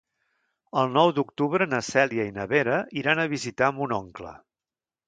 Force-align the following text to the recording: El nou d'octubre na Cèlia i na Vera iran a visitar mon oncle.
El 0.83 0.89
nou 0.95 1.13
d'octubre 1.17 1.67
na 1.75 1.83
Cèlia 1.91 2.27
i 2.31 2.35
na 2.41 2.49
Vera 2.55 2.81
iran 3.05 3.23
a 3.27 3.31
visitar 3.39 3.73
mon 3.79 3.97
oncle. 4.01 4.39